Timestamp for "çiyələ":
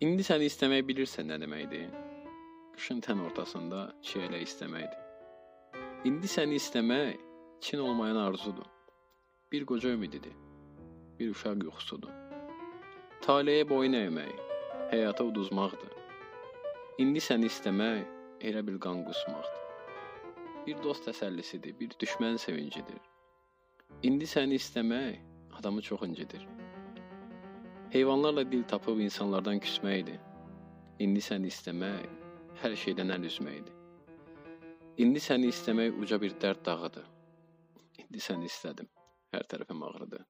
4.00-4.38